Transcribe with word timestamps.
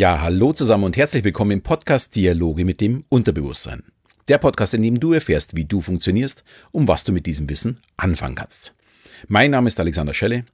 Ja, 0.00 0.22
hallo 0.22 0.54
zusammen 0.54 0.84
und 0.84 0.96
herzlich 0.96 1.24
willkommen 1.24 1.50
im 1.50 1.60
Podcast 1.60 2.16
Dialoge 2.16 2.64
mit 2.64 2.80
dem 2.80 3.04
Unterbewusstsein. 3.10 3.82
Der 4.28 4.38
Podcast, 4.38 4.72
in 4.72 4.82
dem 4.82 4.98
du 4.98 5.12
erfährst, 5.12 5.56
wie 5.56 5.66
du 5.66 5.82
funktionierst 5.82 6.42
und 6.72 6.88
was 6.88 7.04
du 7.04 7.12
mit 7.12 7.26
diesem 7.26 7.50
Wissen 7.50 7.76
anfangen 7.98 8.36
kannst. 8.36 8.72
Mein 9.28 9.50
Name 9.50 9.68
ist 9.68 9.78
Alexander 9.78 10.14
Schelle 10.14 10.46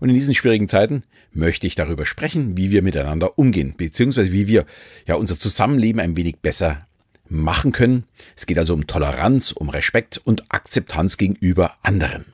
und 0.00 0.08
in 0.08 0.16
diesen 0.16 0.34
schwierigen 0.34 0.68
Zeiten 0.68 1.04
möchte 1.30 1.68
ich 1.68 1.76
darüber 1.76 2.06
sprechen, 2.06 2.56
wie 2.56 2.72
wir 2.72 2.82
miteinander 2.82 3.38
umgehen, 3.38 3.74
beziehungsweise 3.76 4.32
wie 4.32 4.48
wir 4.48 4.66
ja 5.06 5.14
unser 5.14 5.38
Zusammenleben 5.38 6.00
ein 6.00 6.16
wenig 6.16 6.38
besser 6.38 6.80
machen 7.28 7.70
können. 7.70 8.02
Es 8.34 8.46
geht 8.46 8.58
also 8.58 8.74
um 8.74 8.88
Toleranz, 8.88 9.52
um 9.52 9.68
Respekt 9.68 10.20
und 10.24 10.42
Akzeptanz 10.48 11.16
gegenüber 11.16 11.74
anderen. 11.82 12.24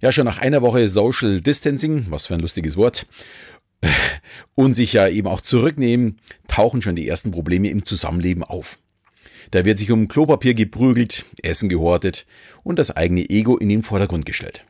Ja, 0.00 0.12
schon 0.12 0.26
nach 0.26 0.38
einer 0.38 0.60
Woche 0.60 0.86
Social 0.86 1.40
Distancing, 1.40 2.06
was 2.10 2.26
für 2.26 2.34
ein 2.34 2.40
lustiges 2.40 2.76
Wort, 2.76 3.06
und 4.54 4.74
sich 4.74 4.92
ja 4.92 5.08
eben 5.08 5.28
auch 5.28 5.40
zurücknehmen, 5.40 6.18
tauchen 6.46 6.82
schon 6.82 6.96
die 6.96 7.08
ersten 7.08 7.30
Probleme 7.30 7.70
im 7.70 7.84
Zusammenleben 7.84 8.42
auf. 8.42 8.76
Da 9.50 9.64
wird 9.64 9.78
sich 9.78 9.90
um 9.90 10.08
Klopapier 10.08 10.54
geprügelt, 10.54 11.24
Essen 11.42 11.68
gehortet 11.68 12.26
und 12.64 12.78
das 12.78 12.90
eigene 12.90 13.28
Ego 13.30 13.56
in 13.56 13.68
den 13.68 13.82
Vordergrund 13.82 14.26
gestellt. 14.26 14.64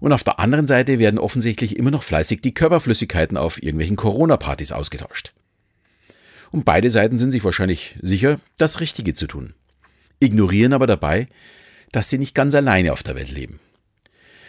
Und 0.00 0.12
auf 0.12 0.24
der 0.24 0.38
anderen 0.38 0.66
Seite 0.66 0.98
werden 0.98 1.18
offensichtlich 1.18 1.76
immer 1.76 1.90
noch 1.90 2.02
fleißig 2.02 2.42
die 2.42 2.52
Körperflüssigkeiten 2.52 3.38
auf 3.38 3.62
irgendwelchen 3.62 3.96
Corona-Partys 3.96 4.72
ausgetauscht. 4.72 5.32
Und 6.50 6.64
beide 6.64 6.90
Seiten 6.90 7.16
sind 7.16 7.30
sich 7.30 7.44
wahrscheinlich 7.44 7.96
sicher, 8.02 8.38
das 8.58 8.80
Richtige 8.80 9.14
zu 9.14 9.26
tun. 9.26 9.54
Ignorieren 10.20 10.74
aber 10.74 10.86
dabei, 10.86 11.28
dass 11.92 12.10
sie 12.10 12.18
nicht 12.18 12.34
ganz 12.34 12.54
alleine 12.54 12.92
auf 12.92 13.02
der 13.02 13.14
Welt 13.14 13.30
leben. 13.30 13.58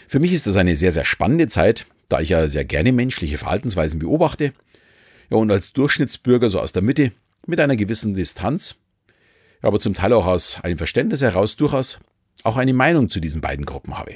Für 0.08 0.20
mich 0.20 0.34
ist 0.34 0.48
das 0.48 0.58
eine 0.58 0.76
sehr, 0.76 0.92
sehr 0.92 1.06
spannende 1.06 1.48
Zeit, 1.48 1.86
da 2.10 2.20
ich 2.20 2.30
ja 2.30 2.48
sehr 2.48 2.66
gerne 2.66 2.92
menschliche 2.92 3.38
Verhaltensweisen 3.38 4.00
beobachte. 4.00 4.54
Ja, 5.30 5.38
und 5.38 5.52
als 5.52 5.74
Durchschnittsbürger 5.74 6.50
so 6.50 6.60
aus 6.60 6.72
der 6.72 6.82
Mitte 6.82 7.12
mit 7.46 7.60
einer 7.60 7.76
gewissen 7.76 8.14
Distanz, 8.14 8.76
aber 9.62 9.80
zum 9.80 9.94
Teil 9.94 10.14
auch 10.14 10.28
aus 10.28 10.60
einem 10.64 10.78
Verständnis 10.78 11.22
heraus 11.22 11.56
durchaus 11.56 12.00
auch 12.44 12.58
eine 12.58 12.74
Meinung 12.74 13.10
zu 13.10 13.20
diesen 13.20 13.42
beiden 13.42 13.66
Gruppen 13.66 13.98
habe. 13.98 14.16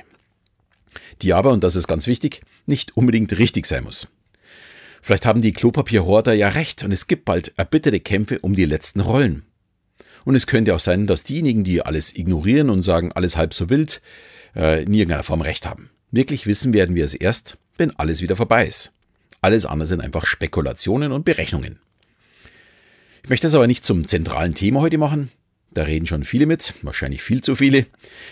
Die 1.22 1.34
aber, 1.34 1.52
und 1.52 1.64
das 1.64 1.76
ist 1.76 1.88
ganz 1.88 2.08
wichtig, 2.08 2.42
nicht 2.66 2.96
unbedingt 2.96 3.38
richtig 3.38 3.66
sein 3.66 3.84
muss. 3.84 4.08
Vielleicht 5.02 5.26
haben 5.26 5.42
die 5.42 5.54
Klopapierhorter 5.54 6.34
ja 6.34 6.50
recht 6.50 6.84
und 6.84 6.92
es 6.92 7.08
gibt 7.08 7.26
bald 7.26 7.54
erbitterte 7.58 8.00
Kämpfe 8.00 8.40
um 8.40 8.56
die 8.56 8.66
letzten 8.66 9.00
Rollen. 9.00 9.44
Und 10.24 10.36
es 10.36 10.46
könnte 10.46 10.76
auch 10.76 10.80
sein, 10.80 11.08
dass 11.08 11.24
diejenigen, 11.24 11.64
die 11.64 11.82
alles 11.82 12.16
ignorieren 12.16 12.70
und 12.70 12.84
sagen, 12.84 13.12
alles 13.12 13.38
halb 13.38 13.56
so 13.56 13.70
wild, 13.70 14.02
äh, 14.56 14.84
in 14.84 14.94
irgendeiner 14.94 15.24
Form 15.24 15.42
recht 15.42 15.66
haben. 15.66 15.90
Wirklich 16.12 16.46
wissen 16.46 16.74
werden 16.74 16.96
wir 16.96 17.06
es 17.06 17.14
erst, 17.14 17.58
wenn 17.78 17.96
alles 17.98 18.22
wieder 18.22 18.36
vorbei 18.36 18.68
ist. 18.68 18.94
Alles 19.40 19.66
andere 19.66 19.88
sind 19.88 20.02
einfach 20.02 20.26
Spekulationen 20.26 21.14
und 21.14 21.24
Berechnungen. 21.24 21.80
Ich 23.24 23.30
möchte 23.30 23.48
es 23.48 23.56
aber 23.56 23.68
nicht 23.68 23.86
zum 23.86 24.06
zentralen 24.06 24.54
Thema 24.54 24.82
heute 24.82 24.98
machen. 24.98 25.32
Da 25.74 25.84
reden 25.84 26.06
schon 26.06 26.26
viele 26.26 26.48
mit, 26.48 26.74
wahrscheinlich 26.82 27.24
viel 27.24 27.42
zu 27.42 27.56
viele. 27.56 27.86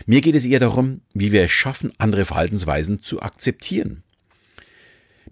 Mir 0.05 0.19
geht 0.19 0.35
es 0.35 0.45
eher 0.45 0.59
darum, 0.59 1.01
wie 1.13 1.31
wir 1.31 1.43
es 1.43 1.51
schaffen, 1.51 1.93
andere 1.97 2.25
Verhaltensweisen 2.25 3.01
zu 3.01 3.21
akzeptieren. 3.21 4.03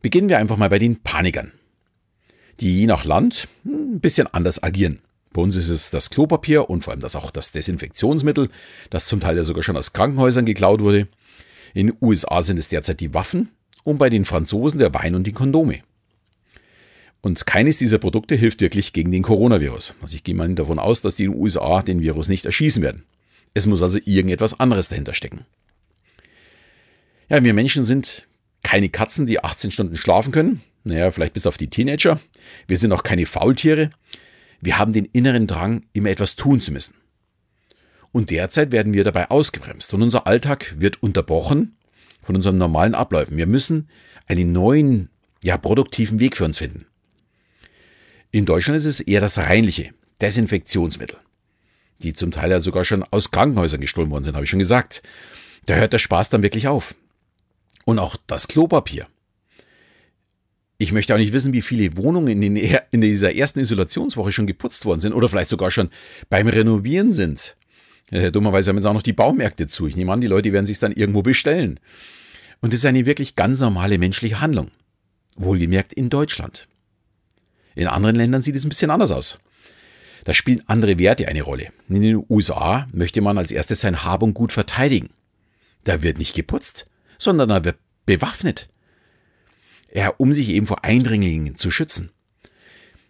Beginnen 0.01 0.29
wir 0.29 0.37
einfach 0.37 0.57
mal 0.57 0.69
bei 0.69 0.79
den 0.79 1.01
Panikern, 1.01 1.51
die 2.61 2.79
je 2.79 2.85
nach 2.85 3.03
Land 3.03 3.49
ein 3.65 3.99
bisschen 3.99 4.27
anders 4.27 4.63
agieren. 4.63 4.99
Bei 5.33 5.41
uns 5.41 5.57
ist 5.57 5.69
es 5.69 5.89
das 5.89 6.09
Klopapier 6.09 6.69
und 6.69 6.83
vor 6.83 6.93
allem 6.93 7.01
das 7.01 7.15
auch 7.15 7.29
das 7.29 7.51
Desinfektionsmittel, 7.51 8.49
das 8.89 9.05
zum 9.05 9.19
Teil 9.19 9.35
ja 9.35 9.43
sogar 9.43 9.63
schon 9.63 9.77
aus 9.77 9.91
Krankenhäusern 9.91 10.45
geklaut 10.45 10.79
wurde. 10.79 11.09
In 11.73 11.87
den 11.87 11.97
USA 12.01 12.41
sind 12.41 12.57
es 12.57 12.69
derzeit 12.69 12.99
die 12.99 13.13
Waffen 13.13 13.49
und 13.83 13.97
bei 13.97 14.09
den 14.09 14.25
Franzosen 14.25 14.79
der 14.79 14.93
Wein 14.93 15.15
und 15.15 15.25
die 15.25 15.31
Kondome. 15.31 15.81
Und 17.21 17.45
keines 17.45 17.77
dieser 17.77 17.97
Produkte 17.97 18.35
hilft 18.35 18.61
wirklich 18.61 18.93
gegen 18.93 19.11
den 19.11 19.23
Coronavirus. 19.23 19.95
Also 20.01 20.15
ich 20.15 20.23
gehe 20.23 20.35
mal 20.35 20.53
davon 20.53 20.79
aus, 20.79 21.01
dass 21.01 21.15
die 21.15 21.25
in 21.25 21.31
den 21.31 21.41
USA 21.41 21.81
den 21.81 22.01
Virus 22.01 22.29
nicht 22.29 22.45
erschießen 22.45 22.81
werden. 22.83 23.03
Es 23.53 23.65
muss 23.65 23.81
also 23.81 23.99
irgendetwas 24.05 24.59
anderes 24.59 24.87
dahinter 24.87 25.13
stecken. 25.13 25.45
Ja, 27.29 27.43
wir 27.43 27.53
Menschen 27.53 27.83
sind 27.83 28.27
keine 28.63 28.89
Katzen, 28.89 29.25
die 29.25 29.43
18 29.43 29.71
Stunden 29.71 29.97
schlafen 29.97 30.31
können. 30.31 30.61
Naja, 30.83 31.11
vielleicht 31.11 31.33
bis 31.33 31.47
auf 31.47 31.57
die 31.57 31.69
Teenager. 31.69 32.19
Wir 32.67 32.77
sind 32.77 32.91
auch 32.93 33.03
keine 33.03 33.25
Faultiere. 33.25 33.89
Wir 34.61 34.77
haben 34.77 34.93
den 34.93 35.05
inneren 35.05 35.47
Drang, 35.47 35.83
immer 35.93 36.09
etwas 36.09 36.35
tun 36.35 36.61
zu 36.61 36.71
müssen. 36.71 36.95
Und 38.11 38.29
derzeit 38.29 38.71
werden 38.71 38.93
wir 38.93 39.03
dabei 39.03 39.29
ausgebremst 39.29 39.93
und 39.93 40.01
unser 40.01 40.27
Alltag 40.27 40.75
wird 40.77 41.03
unterbrochen 41.03 41.77
von 42.23 42.35
unseren 42.35 42.57
normalen 42.57 42.95
Abläufen. 42.95 43.37
Wir 43.37 43.47
müssen 43.47 43.89
einen 44.27 44.51
neuen, 44.51 45.09
ja, 45.43 45.57
produktiven 45.57 46.19
Weg 46.19 46.37
für 46.37 46.45
uns 46.45 46.57
finden. 46.57 46.85
In 48.31 48.45
Deutschland 48.45 48.77
ist 48.77 48.85
es 48.85 48.99
eher 48.99 49.21
das 49.21 49.37
reinliche 49.37 49.91
Desinfektionsmittel, 50.21 51.17
die 51.99 52.13
zum 52.13 52.31
Teil 52.31 52.51
ja 52.51 52.59
sogar 52.59 52.85
schon 52.85 53.03
aus 53.03 53.31
Krankenhäusern 53.31 53.81
gestohlen 53.81 54.09
worden 54.09 54.23
sind, 54.23 54.35
habe 54.35 54.43
ich 54.43 54.49
schon 54.49 54.59
gesagt. 54.59 55.01
Da 55.65 55.75
hört 55.75 55.93
der 55.93 55.99
Spaß 55.99 56.29
dann 56.29 56.43
wirklich 56.43 56.67
auf. 56.67 56.95
Und 57.85 57.99
auch 57.99 58.17
das 58.27 58.47
Klopapier. 58.47 59.07
Ich 60.77 60.91
möchte 60.91 61.13
auch 61.13 61.17
nicht 61.17 61.33
wissen, 61.33 61.53
wie 61.53 61.61
viele 61.61 61.97
Wohnungen 61.97 62.41
in, 62.41 62.55
den, 62.55 62.79
in 62.91 63.01
dieser 63.01 63.35
ersten 63.35 63.59
Isolationswoche 63.59 64.31
schon 64.31 64.47
geputzt 64.47 64.85
worden 64.85 64.99
sind 64.99 65.13
oder 65.13 65.29
vielleicht 65.29 65.49
sogar 65.49 65.71
schon 65.71 65.89
beim 66.29 66.47
Renovieren 66.47 67.11
sind. 67.11 67.56
Äh, 68.11 68.31
dummerweise 68.31 68.69
haben 68.69 68.77
jetzt 68.77 68.85
auch 68.85 68.93
noch 68.93 69.01
die 69.01 69.13
Baumärkte 69.13 69.67
zu. 69.67 69.87
Ich 69.87 69.95
nehme 69.95 70.13
an, 70.13 70.21
die 70.21 70.27
Leute 70.27 70.53
werden 70.53 70.65
sich 70.65 70.79
dann 70.79 70.91
irgendwo 70.91 71.21
bestellen. 71.21 71.79
Und 72.61 72.73
das 72.73 72.79
ist 72.79 72.85
eine 72.85 73.05
wirklich 73.05 73.35
ganz 73.35 73.59
normale 73.59 73.97
menschliche 73.97 74.39
Handlung. 74.39 74.71
Wohlgemerkt 75.35 75.93
in 75.93 76.09
Deutschland. 76.09 76.67
In 77.75 77.87
anderen 77.87 78.15
Ländern 78.15 78.41
sieht 78.41 78.55
es 78.55 78.65
ein 78.65 78.69
bisschen 78.69 78.89
anders 78.89 79.11
aus. 79.11 79.37
Da 80.23 80.33
spielen 80.33 80.63
andere 80.67 80.97
Werte 80.99 81.27
eine 81.27 81.43
Rolle. 81.43 81.67
In 81.87 82.01
den 82.01 82.25
USA 82.27 82.87
möchte 82.91 83.21
man 83.21 83.37
als 83.37 83.51
erstes 83.51 83.81
sein 83.81 84.03
Hab 84.03 84.23
und 84.23 84.33
Gut 84.33 84.51
verteidigen. 84.51 85.09
Da 85.83 86.01
wird 86.01 86.17
nicht 86.17 86.33
geputzt, 86.33 86.85
sondern 87.17 87.49
da 87.49 87.63
wird 87.63 87.77
bewaffnet. 88.05 88.67
Ja, 89.93 90.09
um 90.17 90.33
sich 90.33 90.49
eben 90.49 90.67
vor 90.67 90.83
Eindringlingen 90.83 91.57
zu 91.57 91.71
schützen. 91.71 92.09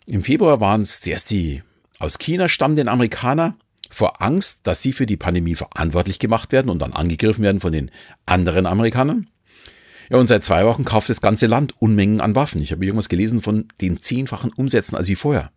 Im 0.05 0.23
Februar 0.23 0.59
waren 0.59 0.81
es 0.81 1.01
zuerst 1.01 1.31
die 1.31 1.63
aus 1.99 2.19
China 2.19 2.49
stammenden 2.49 2.87
Amerikaner, 2.87 3.57
vor 3.89 4.21
Angst, 4.21 4.67
dass 4.67 4.81
sie 4.81 4.93
für 4.93 5.05
die 5.05 5.17
Pandemie 5.17 5.55
verantwortlich 5.55 6.19
gemacht 6.19 6.51
werden 6.51 6.69
und 6.69 6.79
dann 6.79 6.93
angegriffen 6.93 7.43
werden 7.43 7.59
von 7.59 7.71
den 7.71 7.91
anderen 8.25 8.65
Amerikanern. 8.65 9.29
Ja, 10.09 10.17
und 10.17 10.27
seit 10.27 10.45
zwei 10.45 10.65
Wochen 10.65 10.85
kauft 10.85 11.09
das 11.09 11.21
ganze 11.21 11.47
Land 11.47 11.73
Unmengen 11.79 12.21
an 12.21 12.35
Waffen. 12.35 12.61
Ich 12.61 12.71
habe 12.71 12.85
irgendwas 12.85 13.09
gelesen 13.09 13.41
von 13.41 13.67
den 13.81 14.01
zehnfachen 14.01 14.53
Umsätzen 14.53 14.95
als 14.95 15.07
wie 15.07 15.15
vorher. 15.15 15.51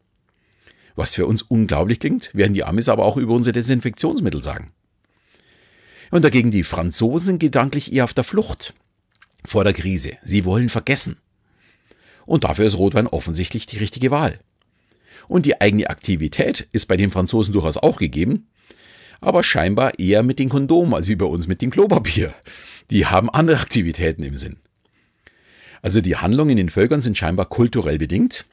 Was 0.96 1.14
für 1.14 1.26
uns 1.26 1.42
unglaublich 1.42 2.00
klingt, 2.00 2.34
werden 2.34 2.54
die 2.54 2.64
Amis 2.64 2.88
aber 2.88 3.04
auch 3.04 3.16
über 3.16 3.34
unsere 3.34 3.52
Desinfektionsmittel 3.52 4.42
sagen. 4.42 4.72
Und 6.10 6.24
dagegen 6.24 6.50
die 6.50 6.64
Franzosen 6.64 7.38
gedanklich 7.38 7.92
eher 7.92 8.04
auf 8.04 8.14
der 8.14 8.24
Flucht 8.24 8.74
vor 9.44 9.62
der 9.62 9.72
Krise. 9.72 10.18
Sie 10.22 10.44
wollen 10.44 10.68
vergessen. 10.68 11.18
Und 12.26 12.44
dafür 12.44 12.66
ist 12.66 12.76
Rotwein 12.76 13.06
offensichtlich 13.06 13.66
die 13.66 13.78
richtige 13.78 14.10
Wahl. 14.10 14.40
Und 15.30 15.46
die 15.46 15.60
eigene 15.60 15.88
Aktivität 15.88 16.66
ist 16.72 16.86
bei 16.86 16.96
den 16.96 17.12
Franzosen 17.12 17.52
durchaus 17.52 17.76
auch 17.76 17.98
gegeben, 17.98 18.48
aber 19.20 19.44
scheinbar 19.44 19.96
eher 19.96 20.24
mit 20.24 20.40
den 20.40 20.48
Kondomen 20.48 20.92
als 20.92 21.06
wie 21.06 21.14
bei 21.14 21.24
uns 21.24 21.46
mit 21.46 21.62
dem 21.62 21.70
Klopapier. 21.70 22.34
Die 22.90 23.06
haben 23.06 23.30
andere 23.30 23.60
Aktivitäten 23.60 24.24
im 24.24 24.34
Sinn. 24.34 24.56
Also 25.82 26.00
die 26.00 26.16
Handlungen 26.16 26.50
in 26.50 26.56
den 26.56 26.68
Völkern 26.68 27.00
sind 27.00 27.16
scheinbar 27.16 27.48
kulturell 27.48 27.96
bedingt, 27.96 28.44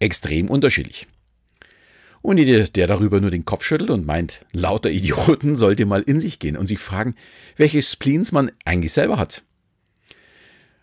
extrem 0.00 0.50
unterschiedlich. 0.50 1.06
Und 2.20 2.36
jeder, 2.36 2.64
der 2.64 2.88
darüber 2.88 3.18
nur 3.18 3.30
den 3.30 3.46
Kopf 3.46 3.64
schüttelt 3.64 3.88
und 3.88 4.04
meint, 4.04 4.44
lauter 4.52 4.90
Idioten, 4.90 5.56
sollte 5.56 5.86
mal 5.86 6.02
in 6.02 6.20
sich 6.20 6.38
gehen 6.38 6.58
und 6.58 6.66
sich 6.66 6.78
fragen, 6.78 7.14
welche 7.56 7.80
Spleens 7.80 8.32
man 8.32 8.52
eigentlich 8.66 8.92
selber 8.92 9.16
hat. 9.16 9.44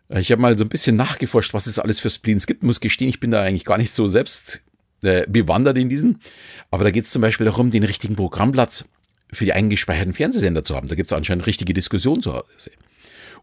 Ich 0.09 0.31
habe 0.31 0.41
mal 0.41 0.57
so 0.57 0.65
ein 0.65 0.69
bisschen 0.69 0.95
nachgeforscht, 0.95 1.53
was 1.53 1.67
es 1.67 1.77
alles 1.77 1.99
für 1.99 2.09
Spleens 2.09 2.47
gibt. 2.47 2.63
Muss 2.63 2.79
gestehen, 2.79 3.09
ich 3.09 3.19
bin 3.19 3.29
da 3.29 3.43
eigentlich 3.43 3.63
gar 3.63 3.77
nicht 3.77 3.91
so 3.91 4.07
selbst 4.07 4.63
äh, 5.03 5.25
bewandert 5.27 5.77
in 5.77 5.89
diesen. 5.89 6.19
Aber 6.71 6.83
da 6.83 6.91
geht 6.91 7.05
es 7.05 7.11
zum 7.11 7.21
Beispiel 7.21 7.45
darum, 7.45 7.71
den 7.71 7.83
richtigen 7.83 8.15
Programmplatz 8.15 8.89
für 9.31 9.45
die 9.45 9.53
eingespeicherten 9.53 10.13
Fernsehsender 10.13 10.63
zu 10.63 10.75
haben. 10.75 10.87
Da 10.87 10.95
gibt 10.95 11.09
es 11.09 11.13
anscheinend 11.13 11.45
richtige 11.47 11.73
Diskussionen 11.73 12.21
zu 12.21 12.33
Hause. 12.33 12.71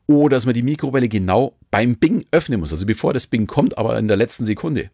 Oder 0.07 0.37
dass 0.37 0.47
man 0.47 0.55
die 0.55 0.63
Mikrowelle 0.63 1.09
genau 1.09 1.57
beim 1.71 1.97
Bing 1.97 2.27
öffnen 2.31 2.61
muss, 2.61 2.73
also 2.73 2.87
bevor 2.87 3.13
das 3.13 3.27
Bing 3.27 3.47
kommt, 3.47 3.77
aber 3.77 3.99
in 3.99 4.09
der 4.09 4.17
letzten 4.17 4.45
Sekunde. 4.45 4.91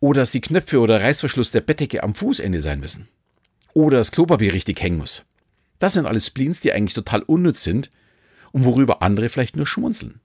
Oder 0.00 0.22
dass 0.22 0.32
die 0.32 0.40
Knöpfe 0.40 0.80
oder 0.80 1.02
Reißverschluss 1.02 1.50
der 1.50 1.60
Bettdecke 1.60 2.02
am 2.02 2.14
Fußende 2.14 2.60
sein 2.60 2.80
müssen. 2.80 3.08
Oder 3.72 3.98
das 3.98 4.12
Klopapier 4.12 4.52
richtig 4.52 4.80
hängen 4.82 4.98
muss. 4.98 5.24
Das 5.78 5.94
sind 5.94 6.06
alles 6.06 6.26
Spleens, 6.26 6.60
die 6.60 6.72
eigentlich 6.72 6.94
total 6.94 7.22
unnütz 7.22 7.62
sind 7.62 7.90
und 8.52 8.64
worüber 8.64 9.02
andere 9.02 9.28
vielleicht 9.28 9.56
nur 9.56 9.66
schmunzeln. 9.66 10.20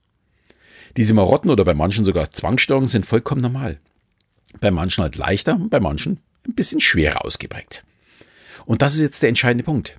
Diese 0.97 1.13
Marotten 1.13 1.49
oder 1.49 1.65
bei 1.65 1.73
manchen 1.73 2.05
sogar 2.05 2.31
Zwangsstörungen 2.31 2.88
sind 2.88 3.05
vollkommen 3.05 3.41
normal. 3.41 3.79
Bei 4.59 4.71
manchen 4.71 5.03
halt 5.03 5.15
leichter 5.15 5.56
und 5.56 5.69
bei 5.69 5.80
manchen 5.80 6.19
ein 6.48 6.56
bisschen 6.56 6.80
schwerer 6.80 7.25
ausgeprägt. 7.25 7.83
Und 8.65 8.81
das 8.81 8.94
ist 8.94 9.01
jetzt 9.01 9.21
der 9.21 9.30
entscheidende 9.30 9.63
Punkt. 9.63 9.95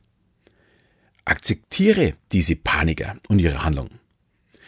Akzeptiere 1.25 2.15
diese 2.33 2.57
Paniker 2.57 3.17
und 3.29 3.39
ihre 3.39 3.65
Handlungen. 3.65 4.01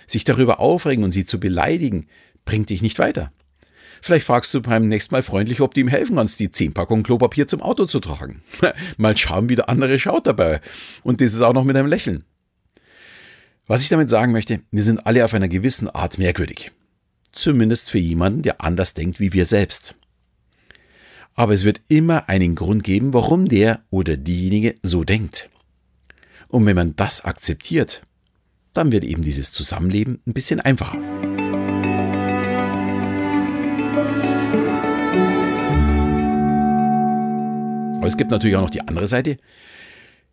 Sich 0.06 0.24
darüber 0.24 0.60
aufregen 0.60 1.04
und 1.04 1.12
sie 1.12 1.24
zu 1.24 1.40
beleidigen, 1.40 2.06
bringt 2.44 2.70
dich 2.70 2.82
nicht 2.82 2.98
weiter. 2.98 3.32
Vielleicht 4.02 4.26
fragst 4.26 4.52
du 4.52 4.60
beim 4.60 4.86
nächsten 4.86 5.14
Mal 5.14 5.22
freundlich, 5.22 5.62
ob 5.62 5.72
du 5.72 5.80
ihm 5.80 5.88
helfen 5.88 6.16
kannst, 6.16 6.38
die 6.38 6.50
10 6.50 6.74
Packungen 6.74 7.04
Klopapier 7.04 7.46
zum 7.46 7.62
Auto 7.62 7.86
zu 7.86 8.00
tragen. 8.00 8.42
Mal 8.98 9.16
schauen, 9.16 9.48
wie 9.48 9.56
der 9.56 9.70
andere 9.70 9.98
schaut 9.98 10.26
dabei. 10.26 10.60
Und 11.02 11.20
das 11.20 11.32
ist 11.32 11.40
auch 11.40 11.54
noch 11.54 11.64
mit 11.64 11.74
einem 11.74 11.88
Lächeln. 11.88 12.24
Was 13.66 13.80
ich 13.80 13.88
damit 13.88 14.10
sagen 14.10 14.32
möchte, 14.32 14.60
wir 14.70 14.82
sind 14.82 15.06
alle 15.06 15.24
auf 15.24 15.32
einer 15.32 15.48
gewissen 15.48 15.88
Art 15.88 16.18
merkwürdig. 16.18 16.70
Zumindest 17.34 17.90
für 17.90 17.98
jemanden, 17.98 18.42
der 18.42 18.60
anders 18.62 18.94
denkt 18.94 19.18
wie 19.18 19.32
wir 19.32 19.44
selbst. 19.44 19.96
Aber 21.34 21.52
es 21.52 21.64
wird 21.64 21.80
immer 21.88 22.28
einen 22.28 22.54
Grund 22.54 22.84
geben, 22.84 23.12
warum 23.12 23.46
der 23.48 23.82
oder 23.90 24.16
diejenige 24.16 24.76
so 24.84 25.02
denkt. 25.02 25.50
Und 26.46 26.64
wenn 26.64 26.76
man 26.76 26.94
das 26.94 27.24
akzeptiert, 27.24 28.02
dann 28.72 28.92
wird 28.92 29.02
eben 29.02 29.24
dieses 29.24 29.50
Zusammenleben 29.50 30.20
ein 30.28 30.32
bisschen 30.32 30.60
einfacher. 30.60 30.96
Aber 37.96 38.06
es 38.06 38.16
gibt 38.16 38.30
natürlich 38.30 38.54
auch 38.54 38.60
noch 38.62 38.70
die 38.70 38.82
andere 38.82 39.08
Seite, 39.08 39.38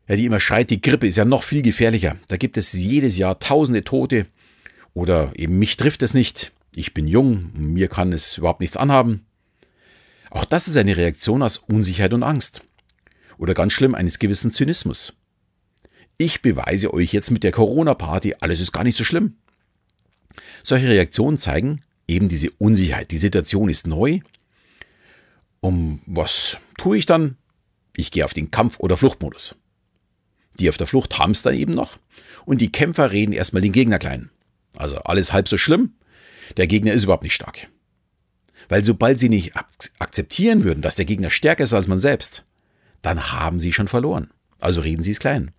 die 0.07 0.25
immer 0.25 0.39
schreit, 0.39 0.69
die 0.69 0.81
Grippe 0.81 1.07
ist 1.07 1.17
ja 1.17 1.25
noch 1.25 1.41
viel 1.41 1.63
gefährlicher. 1.63 2.17
Da 2.27 2.37
gibt 2.37 2.57
es 2.57 2.73
jedes 2.73 3.17
Jahr 3.17 3.39
tausende 3.39 3.83
Tote. 3.83 4.27
Oder 4.93 5.31
eben 5.35 5.57
mich 5.57 5.77
trifft 5.77 6.03
es 6.03 6.13
nicht. 6.13 6.51
Ich 6.73 6.93
bin 6.93 7.07
jung, 7.07 7.51
mir 7.53 7.87
kann 7.89 8.13
es 8.13 8.37
überhaupt 8.37 8.61
nichts 8.61 8.77
anhaben. 8.77 9.25
Auch 10.29 10.45
das 10.45 10.67
ist 10.67 10.77
eine 10.77 10.95
Reaktion 10.95 11.43
aus 11.43 11.57
Unsicherheit 11.57 12.13
und 12.13 12.23
Angst. 12.23 12.63
Oder 13.37 13.53
ganz 13.53 13.73
schlimm 13.73 13.95
eines 13.95 14.19
gewissen 14.19 14.51
Zynismus. 14.51 15.13
Ich 16.17 16.41
beweise 16.41 16.93
euch 16.93 17.11
jetzt 17.11 17.31
mit 17.31 17.43
der 17.43 17.51
Corona-Party, 17.51 18.35
alles 18.39 18.59
ist 18.59 18.71
gar 18.71 18.83
nicht 18.83 18.97
so 18.97 19.03
schlimm. 19.03 19.37
Solche 20.63 20.87
Reaktionen 20.87 21.37
zeigen 21.37 21.81
eben 22.07 22.29
diese 22.29 22.51
Unsicherheit. 22.51 23.11
Die 23.11 23.17
Situation 23.17 23.69
ist 23.69 23.87
neu. 23.87 24.19
Um 25.59 26.01
was 26.05 26.57
tue 26.77 26.97
ich 26.97 27.05
dann? 27.05 27.37
Ich 27.95 28.11
gehe 28.11 28.23
auf 28.25 28.33
den 28.33 28.51
Kampf- 28.51 28.79
oder 28.79 28.97
Fluchtmodus. 28.97 29.55
Die 30.59 30.69
auf 30.69 30.77
der 30.77 30.87
Flucht 30.87 31.17
haben 31.19 31.31
es 31.31 31.41
dann 31.41 31.55
eben 31.55 31.73
noch 31.73 31.97
und 32.45 32.61
die 32.61 32.71
Kämpfer 32.71 33.11
reden 33.11 33.33
erstmal 33.33 33.61
den 33.61 33.71
Gegner 33.71 33.99
klein. 33.99 34.29
Also 34.75 34.97
alles 34.99 35.33
halb 35.33 35.47
so 35.47 35.57
schlimm, 35.57 35.93
der 36.57 36.67
Gegner 36.67 36.93
ist 36.93 37.03
überhaupt 37.03 37.23
nicht 37.23 37.35
stark. 37.35 37.69
Weil 38.69 38.83
sobald 38.83 39.19
sie 39.19 39.29
nicht 39.29 39.53
akzeptieren 39.99 40.63
würden, 40.63 40.81
dass 40.81 40.95
der 40.95 41.05
Gegner 41.05 41.29
stärker 41.29 41.63
ist 41.63 41.73
als 41.73 41.87
man 41.87 41.99
selbst, 41.99 42.45
dann 43.01 43.31
haben 43.31 43.59
sie 43.59 43.73
schon 43.73 43.87
verloren. 43.87 44.31
Also 44.59 44.81
reden 44.81 45.03
sie 45.03 45.11
es 45.11 45.19
klein. 45.19 45.51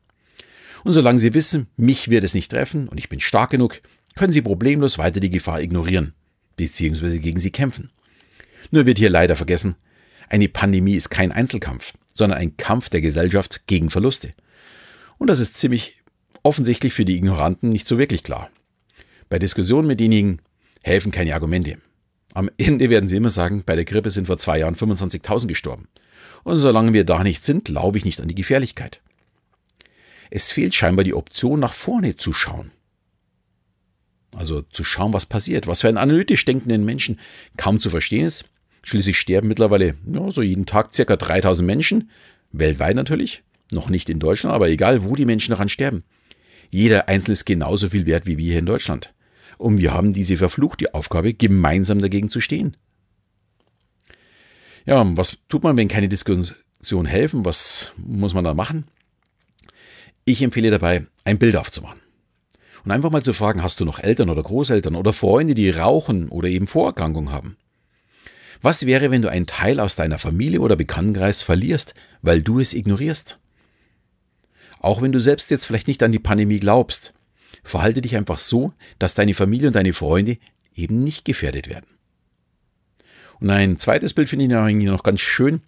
Und 0.84 0.92
solange 0.92 1.18
sie 1.18 1.34
wissen, 1.34 1.68
mich 1.76 2.08
wird 2.08 2.24
es 2.24 2.34
nicht 2.34 2.50
treffen 2.50 2.88
und 2.88 2.98
ich 2.98 3.08
bin 3.08 3.20
stark 3.20 3.50
genug, 3.50 3.80
können 4.14 4.32
sie 4.32 4.42
problemlos 4.42 4.98
weiter 4.98 5.20
die 5.20 5.30
Gefahr 5.30 5.60
ignorieren, 5.60 6.14
beziehungsweise 6.56 7.18
gegen 7.18 7.40
sie 7.40 7.50
kämpfen. 7.50 7.90
Nur 8.70 8.86
wird 8.86 8.98
hier 8.98 9.10
leider 9.10 9.36
vergessen, 9.36 9.76
eine 10.28 10.48
Pandemie 10.48 10.94
ist 10.94 11.10
kein 11.10 11.32
Einzelkampf, 11.32 11.92
sondern 12.14 12.38
ein 12.38 12.56
Kampf 12.56 12.88
der 12.88 13.00
Gesellschaft 13.00 13.66
gegen 13.66 13.90
Verluste. 13.90 14.30
Und 15.18 15.28
das 15.28 15.40
ist 15.40 15.56
ziemlich 15.56 16.00
offensichtlich 16.42 16.94
für 16.94 17.04
die 17.04 17.16
Ignoranten 17.16 17.68
nicht 17.68 17.86
so 17.86 17.98
wirklich 17.98 18.22
klar. 18.22 18.50
Bei 19.28 19.38
Diskussionen 19.38 19.86
mit 19.86 20.00
denjenigen 20.00 20.40
helfen 20.82 21.12
keine 21.12 21.34
Argumente. 21.34 21.78
Am 22.34 22.50
Ende 22.56 22.90
werden 22.90 23.08
sie 23.08 23.16
immer 23.16 23.30
sagen, 23.30 23.62
bei 23.64 23.76
der 23.76 23.84
Grippe 23.84 24.10
sind 24.10 24.26
vor 24.26 24.38
zwei 24.38 24.58
Jahren 24.58 24.74
25.000 24.74 25.46
gestorben. 25.46 25.88
Und 26.44 26.58
solange 26.58 26.92
wir 26.92 27.04
da 27.04 27.22
nicht 27.22 27.44
sind, 27.44 27.66
glaube 27.66 27.98
ich 27.98 28.04
nicht 28.04 28.20
an 28.20 28.28
die 28.28 28.34
Gefährlichkeit. 28.34 29.00
Es 30.30 30.50
fehlt 30.50 30.74
scheinbar 30.74 31.04
die 31.04 31.14
Option, 31.14 31.60
nach 31.60 31.74
vorne 31.74 32.16
zu 32.16 32.32
schauen. 32.32 32.70
Also 34.34 34.62
zu 34.62 34.82
schauen, 34.82 35.12
was 35.12 35.26
passiert, 35.26 35.66
was 35.66 35.82
für 35.82 35.88
einen 35.88 35.98
analytisch 35.98 36.44
denkenden 36.46 36.84
Menschen 36.84 37.20
kaum 37.58 37.80
zu 37.80 37.90
verstehen 37.90 38.24
ist. 38.24 38.46
Schließlich 38.82 39.18
sterben 39.18 39.48
mittlerweile 39.48 39.94
ja, 40.10 40.30
so 40.30 40.42
jeden 40.42 40.66
Tag 40.66 40.94
circa 40.94 41.16
3000 41.16 41.66
Menschen, 41.66 42.10
weltweit 42.50 42.96
natürlich. 42.96 43.42
Noch 43.70 43.90
nicht 43.90 44.08
in 44.08 44.18
Deutschland, 44.18 44.54
aber 44.54 44.68
egal, 44.68 45.04
wo 45.04 45.16
die 45.16 45.26
Menschen 45.26 45.50
daran 45.50 45.68
sterben. 45.68 46.02
Jeder 46.70 47.08
Einzelne 47.08 47.34
ist 47.34 47.44
genauso 47.44 47.90
viel 47.90 48.06
wert 48.06 48.26
wie 48.26 48.38
wir 48.38 48.52
hier 48.52 48.58
in 48.58 48.66
Deutschland. 48.66 49.12
Und 49.58 49.78
wir 49.78 49.92
haben 49.92 50.12
diese 50.12 50.36
verfluchte 50.36 50.94
Aufgabe, 50.94 51.34
gemeinsam 51.34 52.00
dagegen 52.00 52.28
zu 52.28 52.40
stehen. 52.40 52.76
Ja, 54.84 55.04
was 55.16 55.38
tut 55.48 55.62
man, 55.62 55.76
wenn 55.76 55.88
keine 55.88 56.08
Diskussion 56.08 57.06
helfen? 57.06 57.44
Was 57.44 57.92
muss 57.96 58.34
man 58.34 58.44
da 58.44 58.54
machen? 58.54 58.84
Ich 60.24 60.42
empfehle 60.42 60.70
dabei, 60.70 61.06
ein 61.24 61.38
Bild 61.38 61.56
aufzumachen. 61.56 62.00
Und 62.84 62.90
einfach 62.90 63.10
mal 63.10 63.22
zu 63.22 63.32
fragen, 63.32 63.62
hast 63.62 63.80
du 63.80 63.84
noch 63.84 64.00
Eltern 64.00 64.28
oder 64.28 64.42
Großeltern 64.42 64.96
oder 64.96 65.12
Freunde, 65.12 65.54
die 65.54 65.70
rauchen 65.70 66.28
oder 66.28 66.48
eben 66.48 66.66
Vorerkrankungen 66.66 67.32
haben? 67.32 67.56
Was 68.60 68.86
wäre, 68.86 69.10
wenn 69.10 69.22
du 69.22 69.28
einen 69.28 69.46
Teil 69.46 69.80
aus 69.80 69.96
deiner 69.96 70.18
Familie 70.18 70.60
oder 70.60 70.76
Bekanntenkreis 70.76 71.42
verlierst, 71.42 71.94
weil 72.22 72.42
du 72.42 72.60
es 72.60 72.74
ignorierst? 72.74 73.38
Auch 74.78 75.02
wenn 75.02 75.12
du 75.12 75.20
selbst 75.20 75.50
jetzt 75.50 75.66
vielleicht 75.66 75.88
nicht 75.88 76.02
an 76.02 76.12
die 76.12 76.18
Pandemie 76.18 76.60
glaubst, 76.60 77.14
verhalte 77.62 78.02
dich 78.02 78.16
einfach 78.16 78.40
so, 78.40 78.72
dass 78.98 79.14
deine 79.14 79.34
Familie 79.34 79.68
und 79.68 79.76
deine 79.76 79.92
Freunde 79.92 80.38
eben 80.74 81.02
nicht 81.02 81.24
gefährdet 81.24 81.68
werden. 81.68 81.86
Und 83.40 83.50
ein 83.50 83.78
zweites 83.78 84.14
Bild 84.14 84.28
finde 84.28 84.44
ich 84.44 84.74
noch 84.84 85.02
ganz 85.02 85.20
schön. 85.20 85.62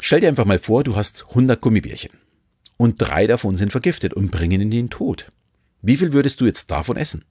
Stell 0.00 0.20
dir 0.20 0.28
einfach 0.28 0.44
mal 0.44 0.58
vor, 0.58 0.84
du 0.84 0.96
hast 0.96 1.26
100 1.28 1.60
Gummibärchen 1.60 2.12
und 2.76 2.96
drei 2.96 3.26
davon 3.26 3.56
sind 3.56 3.72
vergiftet 3.72 4.14
und 4.14 4.30
bringen 4.30 4.60
in 4.60 4.70
den 4.70 4.90
Tod. 4.90 5.28
Wie 5.82 5.96
viel 5.96 6.12
würdest 6.12 6.40
du 6.40 6.46
jetzt 6.46 6.70
davon 6.70 6.96
essen? 6.96 7.24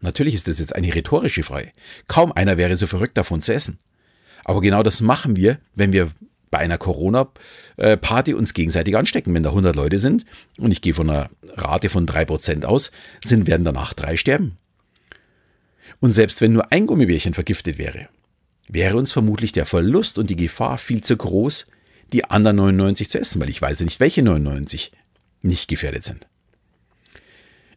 Natürlich 0.00 0.34
ist 0.34 0.46
das 0.46 0.60
jetzt 0.60 0.74
eine 0.74 0.94
rhetorische 0.94 1.42
Frage. 1.42 1.72
Kaum 2.06 2.32
einer 2.32 2.58
wäre 2.58 2.76
so 2.76 2.86
verrückt 2.86 3.16
davon 3.16 3.42
zu 3.42 3.52
essen. 3.52 3.78
Aber 4.44 4.60
genau 4.60 4.82
das 4.82 5.00
machen 5.00 5.36
wir, 5.36 5.58
wenn 5.74 5.92
wir 5.92 6.10
bei 6.56 6.62
einer 6.62 6.78
Corona-Party 6.78 8.32
uns 8.32 8.54
gegenseitig 8.54 8.96
anstecken. 8.96 9.34
Wenn 9.34 9.42
da 9.42 9.50
100 9.50 9.76
Leute 9.76 9.98
sind 9.98 10.24
und 10.56 10.70
ich 10.70 10.80
gehe 10.80 10.94
von 10.94 11.10
einer 11.10 11.28
Rate 11.54 11.90
von 11.90 12.06
3% 12.06 12.64
aus, 12.64 12.92
sind, 13.22 13.46
werden 13.46 13.64
danach 13.64 13.92
drei 13.92 14.16
sterben. 14.16 14.56
Und 16.00 16.12
selbst 16.12 16.40
wenn 16.40 16.54
nur 16.54 16.72
ein 16.72 16.86
Gummibärchen 16.86 17.34
vergiftet 17.34 17.76
wäre, 17.76 18.08
wäre 18.68 18.96
uns 18.96 19.12
vermutlich 19.12 19.52
der 19.52 19.66
Verlust 19.66 20.16
und 20.16 20.30
die 20.30 20.36
Gefahr 20.36 20.78
viel 20.78 21.04
zu 21.04 21.18
groß, 21.18 21.66
die 22.14 22.24
anderen 22.24 22.56
99 22.56 23.10
zu 23.10 23.20
essen, 23.20 23.38
weil 23.38 23.50
ich 23.50 23.60
weiß 23.60 23.80
nicht, 23.80 24.00
welche 24.00 24.22
99 24.22 24.92
nicht 25.42 25.68
gefährdet 25.68 26.04
sind. 26.04 26.26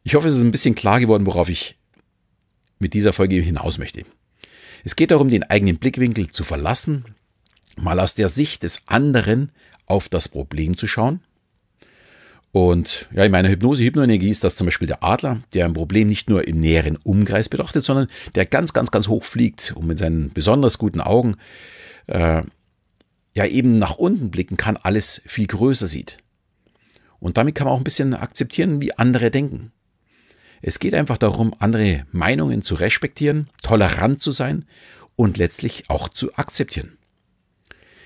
Ich 0.04 0.16
hoffe, 0.16 0.30
es 0.30 0.38
ist 0.38 0.44
ein 0.44 0.54
bisschen 0.54 0.76
klar 0.76 1.02
geworden, 1.02 1.26
worauf 1.26 1.50
ich 1.50 1.78
mit 2.80 2.94
dieser 2.94 3.12
Folge 3.12 3.42
hinaus 3.42 3.78
möchte. 3.78 4.06
Es 4.86 4.96
geht 4.96 5.12
darum, 5.12 5.28
den 5.28 5.44
eigenen 5.44 5.80
Blickwinkel 5.80 6.32
zu 6.32 6.46
verlassen, 6.46 7.04
mal 7.82 8.00
aus 8.00 8.16
der 8.16 8.30
Sicht 8.30 8.64
des 8.64 8.82
anderen 8.88 9.52
auf 9.86 10.10
das 10.10 10.30
Problem 10.30 10.78
zu 10.78 10.88
schauen. 10.88 11.22
Und 12.52 13.08
ja, 13.14 13.26
in 13.26 13.32
meiner 13.32 13.50
Hypnose, 13.50 13.84
Hypnoenergie 13.84 14.30
ist 14.30 14.44
das 14.44 14.56
zum 14.56 14.66
Beispiel 14.66 14.88
der 14.88 15.04
Adler, 15.04 15.42
der 15.54 15.66
ein 15.66 15.74
Problem 15.74 16.08
nicht 16.08 16.30
nur 16.30 16.48
im 16.48 16.60
näheren 16.60 16.98
Umkreis 16.98 17.48
betrachtet, 17.48 17.86
sondern 17.86 18.08
der 18.34 18.46
ganz, 18.46 18.74
ganz, 18.74 18.90
ganz 18.90 19.08
hoch 19.08 19.24
fliegt 19.24 19.74
und 19.76 19.86
mit 19.86 20.00
seinen 20.00 20.32
besonders 20.32 20.80
guten 20.80 21.02
Augen 21.02 21.36
äh, 22.08 22.42
ja 23.36 23.46
eben 23.46 23.78
nach 23.78 23.98
unten 23.98 24.32
blicken 24.32 24.58
kann, 24.58 24.78
alles 24.78 25.22
viel 25.26 25.46
größer 25.46 25.86
sieht. 25.86 26.18
Und 27.20 27.38
damit 27.38 27.54
kann 27.54 27.66
man 27.66 27.76
auch 27.76 27.80
ein 27.80 27.84
bisschen 27.84 28.16
akzeptieren, 28.16 28.82
wie 28.82 28.98
andere 28.98 29.30
denken. 29.30 29.72
Es 30.62 30.80
geht 30.80 30.94
einfach 30.94 31.18
darum, 31.18 31.54
andere 31.60 32.06
Meinungen 32.12 32.64
zu 32.64 32.76
respektieren, 32.76 33.50
tolerant 33.62 34.22
zu 34.22 34.32
sein 34.32 34.66
und 35.16 35.38
letztlich 35.38 35.90
auch 35.90 36.10
zu 36.10 36.34
akzeptieren. 36.36 36.99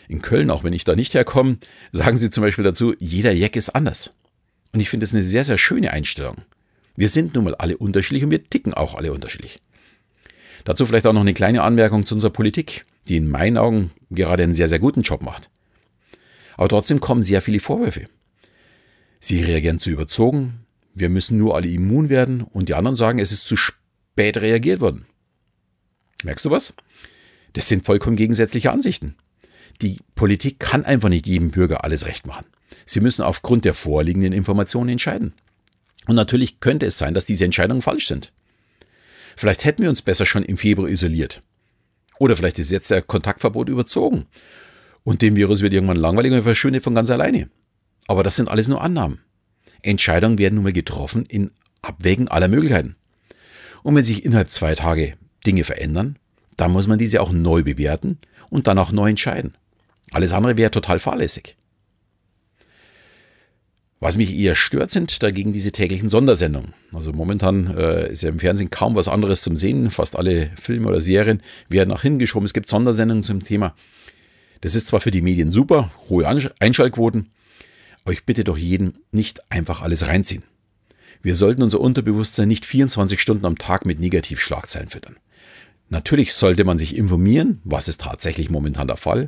In 0.07 0.21
Köln, 0.21 0.49
auch 0.49 0.63
wenn 0.63 0.73
ich 0.73 0.83
da 0.83 0.95
nicht 0.95 1.13
herkomme, 1.13 1.57
sagen 1.91 2.17
sie 2.17 2.29
zum 2.29 2.41
Beispiel 2.43 2.63
dazu, 2.63 2.93
jeder 2.99 3.31
Jack 3.31 3.55
ist 3.55 3.69
anders. 3.69 4.15
Und 4.71 4.79
ich 4.79 4.89
finde 4.89 5.05
das 5.05 5.13
eine 5.13 5.23
sehr, 5.23 5.43
sehr 5.43 5.57
schöne 5.57 5.91
Einstellung. 5.91 6.37
Wir 6.95 7.09
sind 7.09 7.33
nun 7.33 7.45
mal 7.45 7.55
alle 7.55 7.77
unterschiedlich 7.77 8.23
und 8.23 8.31
wir 8.31 8.43
ticken 8.43 8.73
auch 8.73 8.95
alle 8.95 9.13
unterschiedlich. 9.13 9.61
Dazu 10.65 10.85
vielleicht 10.85 11.07
auch 11.07 11.13
noch 11.13 11.21
eine 11.21 11.33
kleine 11.33 11.63
Anmerkung 11.63 12.05
zu 12.05 12.15
unserer 12.15 12.31
Politik, 12.31 12.83
die 13.07 13.17
in 13.17 13.29
meinen 13.29 13.57
Augen 13.57 13.91
gerade 14.09 14.43
einen 14.43 14.53
sehr, 14.53 14.69
sehr 14.69 14.79
guten 14.79 15.01
Job 15.01 15.21
macht. 15.21 15.49
Aber 16.55 16.69
trotzdem 16.69 16.99
kommen 16.99 17.23
sehr 17.23 17.41
viele 17.41 17.59
Vorwürfe. 17.59 18.05
Sie 19.19 19.41
reagieren 19.41 19.79
zu 19.79 19.89
überzogen, 19.89 20.65
wir 20.93 21.09
müssen 21.09 21.37
nur 21.37 21.55
alle 21.55 21.67
immun 21.67 22.09
werden 22.09 22.41
und 22.41 22.69
die 22.69 22.75
anderen 22.75 22.95
sagen, 22.95 23.19
es 23.19 23.31
ist 23.31 23.47
zu 23.47 23.57
spät 23.57 24.37
reagiert 24.37 24.79
worden. 24.79 25.05
Merkst 26.23 26.45
du 26.45 26.51
was? 26.51 26.73
Das 27.53 27.67
sind 27.67 27.85
vollkommen 27.85 28.15
gegensätzliche 28.15 28.71
Ansichten. 28.71 29.15
Die 29.81 29.97
Politik 30.15 30.59
kann 30.59 30.85
einfach 30.85 31.09
nicht 31.09 31.27
jedem 31.27 31.51
Bürger 31.51 31.83
alles 31.83 32.05
recht 32.05 32.27
machen. 32.27 32.45
Sie 32.85 32.99
müssen 32.99 33.21
aufgrund 33.21 33.65
der 33.65 33.73
vorliegenden 33.73 34.33
Informationen 34.33 34.89
entscheiden. 34.89 35.33
Und 36.07 36.15
natürlich 36.15 36.59
könnte 36.59 36.85
es 36.85 36.97
sein, 36.97 37.13
dass 37.13 37.25
diese 37.25 37.45
Entscheidungen 37.45 37.81
falsch 37.81 38.07
sind. 38.07 38.33
Vielleicht 39.35 39.65
hätten 39.65 39.83
wir 39.83 39.89
uns 39.89 40.01
besser 40.01 40.25
schon 40.25 40.43
im 40.43 40.57
Februar 40.57 40.89
isoliert. 40.89 41.41
Oder 42.19 42.35
vielleicht 42.35 42.59
ist 42.59 42.71
jetzt 42.71 42.91
der 42.91 43.01
Kontaktverbot 43.01 43.69
überzogen. 43.69 44.27
Und 45.03 45.21
dem 45.21 45.35
Virus 45.35 45.61
wird 45.61 45.73
irgendwann 45.73 45.97
langweilig 45.97 46.31
und 46.31 46.43
verschwindet 46.43 46.83
von 46.83 46.95
ganz 46.95 47.09
alleine. 47.09 47.49
Aber 48.07 48.23
das 48.23 48.35
sind 48.35 48.49
alles 48.49 48.67
nur 48.67 48.81
Annahmen. 48.81 49.19
Entscheidungen 49.81 50.37
werden 50.37 50.55
nun 50.55 50.63
mal 50.63 50.73
getroffen 50.73 51.25
in 51.25 51.51
Abwägen 51.81 52.27
aller 52.27 52.47
Möglichkeiten. 52.47 52.95
Und 53.81 53.95
wenn 53.95 54.05
sich 54.05 54.23
innerhalb 54.23 54.49
zwei 54.49 54.75
Tage 54.75 55.15
Dinge 55.45 55.63
verändern, 55.63 56.17
dann 56.55 56.71
muss 56.71 56.87
man 56.87 56.99
diese 56.99 57.21
auch 57.21 57.31
neu 57.31 57.63
bewerten 57.63 58.19
und 58.49 58.67
dann 58.67 58.77
auch 58.77 58.91
neu 58.91 59.09
entscheiden. 59.09 59.55
Alles 60.13 60.31
andere 60.31 60.57
wäre 60.57 60.71
total 60.71 60.99
fahrlässig. 60.99 61.57
Was 63.99 64.17
mich 64.17 64.35
eher 64.35 64.55
stört, 64.55 64.91
sind 64.91 65.23
dagegen 65.23 65.53
diese 65.53 65.71
täglichen 65.71 66.09
Sondersendungen. 66.09 66.73
Also 66.93 67.13
momentan 67.13 67.75
äh, 67.77 68.11
ist 68.11 68.21
ja 68.21 68.29
im 68.29 68.39
Fernsehen 68.39 68.69
kaum 68.69 68.95
was 68.95 69.07
anderes 69.07 69.41
zum 69.41 69.55
Sehen. 69.55 69.91
Fast 69.91 70.17
alle 70.17 70.51
Filme 70.59 70.89
oder 70.89 70.99
Serien 70.99 71.41
werden 71.69 71.89
nach 71.89 72.01
hinten 72.01 72.19
geschoben. 72.19 72.45
Es 72.45 72.53
gibt 72.53 72.67
Sondersendungen 72.69 73.23
zum 73.23 73.43
Thema. 73.43 73.75
Das 74.59 74.75
ist 74.75 74.87
zwar 74.87 75.01
für 75.01 75.11
die 75.11 75.21
Medien 75.21 75.51
super, 75.51 75.91
hohe 76.09 76.27
Einschaltquoten, 76.27 77.29
aber 78.03 78.13
ich 78.13 78.25
bitte 78.25 78.43
doch 78.43 78.57
jeden, 78.57 78.99
nicht 79.11 79.51
einfach 79.51 79.81
alles 79.81 80.07
reinziehen. 80.07 80.43
Wir 81.21 81.35
sollten 81.35 81.63
unser 81.63 81.79
Unterbewusstsein 81.79 82.47
nicht 82.47 82.65
24 82.65 83.21
Stunden 83.21 83.45
am 83.45 83.57
Tag 83.57 83.85
mit 83.85 83.99
Negativschlagzeilen 83.99 84.89
füttern. 84.89 85.17
Natürlich 85.89 86.33
sollte 86.33 86.65
man 86.65 86.77
sich 86.77 86.97
informieren, 86.97 87.61
was 87.63 87.87
ist 87.87 88.01
tatsächlich 88.01 88.49
momentan 88.49 88.87
der 88.87 88.97
Fall, 88.97 89.27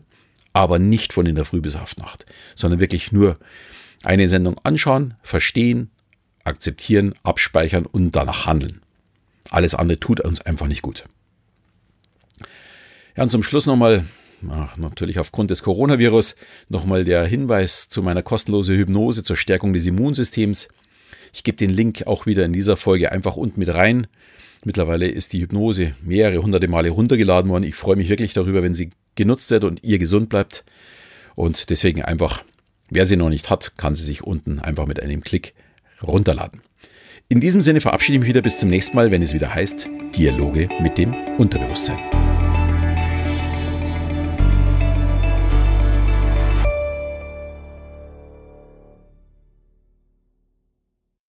aber 0.55 0.79
nicht 0.79 1.11
von 1.11 1.25
in 1.25 1.35
der 1.35 1.43
Früh 1.43 1.59
bis 1.59 1.75
auf 1.75 1.97
Nacht, 1.97 2.25
sondern 2.55 2.79
wirklich 2.79 3.11
nur 3.11 3.37
eine 4.03 4.29
Sendung 4.29 4.57
anschauen, 4.63 5.15
verstehen, 5.21 5.91
akzeptieren, 6.45 7.13
abspeichern 7.23 7.85
und 7.85 8.15
danach 8.15 8.45
handeln. 8.45 8.81
Alles 9.49 9.75
andere 9.75 9.99
tut 9.99 10.21
uns 10.21 10.39
einfach 10.39 10.67
nicht 10.67 10.81
gut. 10.81 11.03
Ja, 13.17 13.23
und 13.23 13.31
zum 13.33 13.43
Schluss 13.43 13.65
nochmal, 13.65 14.05
natürlich 14.77 15.19
aufgrund 15.19 15.51
des 15.51 15.61
Coronavirus, 15.61 16.37
nochmal 16.69 17.03
der 17.03 17.25
Hinweis 17.25 17.89
zu 17.89 18.01
meiner 18.01 18.23
kostenlosen 18.23 18.77
Hypnose 18.77 19.25
zur 19.25 19.35
Stärkung 19.35 19.73
des 19.73 19.85
Immunsystems. 19.85 20.69
Ich 21.33 21.43
gebe 21.43 21.57
den 21.57 21.69
Link 21.69 22.07
auch 22.07 22.25
wieder 22.25 22.45
in 22.45 22.53
dieser 22.53 22.77
Folge 22.77 23.11
einfach 23.11 23.35
unten 23.35 23.59
mit 23.59 23.73
rein. 23.73 24.07
Mittlerweile 24.63 25.09
ist 25.09 25.33
die 25.33 25.41
Hypnose 25.41 25.95
mehrere 26.01 26.41
hunderte 26.41 26.69
Male 26.69 26.91
runtergeladen 26.91 27.51
worden. 27.51 27.65
Ich 27.65 27.75
freue 27.75 27.97
mich 27.97 28.07
wirklich 28.07 28.33
darüber, 28.33 28.63
wenn 28.63 28.73
sie 28.73 28.91
genutzt 29.15 29.49
wird 29.51 29.63
und 29.63 29.83
ihr 29.83 29.99
gesund 29.99 30.29
bleibt. 30.29 30.63
Und 31.35 31.69
deswegen 31.69 32.03
einfach, 32.03 32.43
wer 32.89 33.05
sie 33.05 33.17
noch 33.17 33.29
nicht 33.29 33.49
hat, 33.49 33.77
kann 33.77 33.95
sie 33.95 34.03
sich 34.03 34.23
unten 34.23 34.59
einfach 34.59 34.85
mit 34.85 35.01
einem 35.01 35.21
Klick 35.21 35.53
runterladen. 36.01 36.61
In 37.27 37.41
diesem 37.41 37.61
Sinne 37.61 37.81
verabschiede 37.81 38.15
ich 38.15 38.19
mich 38.19 38.29
wieder 38.29 38.41
bis 38.41 38.59
zum 38.59 38.69
nächsten 38.69 38.95
Mal, 38.95 39.09
wenn 39.09 39.23
es 39.23 39.33
wieder 39.33 39.53
heißt 39.53 39.87
Dialoge 40.15 40.69
mit 40.81 40.97
dem 40.97 41.13
Unterbewusstsein. 41.37 42.24